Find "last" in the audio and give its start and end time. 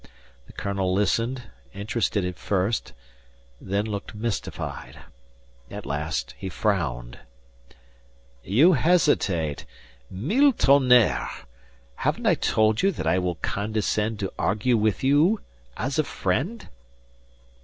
5.85-6.33